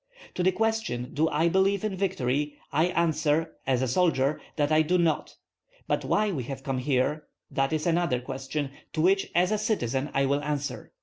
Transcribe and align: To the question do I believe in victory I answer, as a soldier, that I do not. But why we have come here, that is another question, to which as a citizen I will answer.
To 0.33 0.41
the 0.41 0.51
question 0.51 1.11
do 1.13 1.29
I 1.29 1.47
believe 1.47 1.83
in 1.83 1.95
victory 1.95 2.55
I 2.71 2.85
answer, 2.87 3.53
as 3.67 3.83
a 3.83 3.87
soldier, 3.87 4.41
that 4.55 4.71
I 4.71 4.81
do 4.81 4.97
not. 4.97 5.35
But 5.87 6.03
why 6.03 6.31
we 6.31 6.41
have 6.45 6.63
come 6.63 6.79
here, 6.79 7.27
that 7.51 7.71
is 7.71 7.85
another 7.85 8.19
question, 8.19 8.71
to 8.93 9.01
which 9.01 9.29
as 9.35 9.51
a 9.51 9.59
citizen 9.59 10.09
I 10.15 10.25
will 10.25 10.43
answer. 10.43 10.91